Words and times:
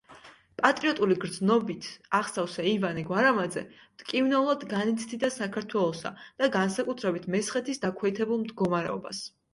პატრიოტული 0.59 1.15
გრძნობით 1.23 1.89
აღსავსე 2.19 2.65
ივანე 2.69 3.03
გვარამაძე 3.09 3.63
მტკივნეულად 3.75 4.65
განიცდიდა 4.73 5.31
საქართველოსა 5.37 6.13
და, 6.25 6.51
განსაკუთრებით, 6.59 7.29
მესხეთის 7.37 7.85
დაქვეითებულ 7.85 8.45
მდგომარეობას. 8.47 9.25